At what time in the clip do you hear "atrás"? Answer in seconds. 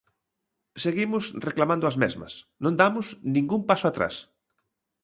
3.87-4.15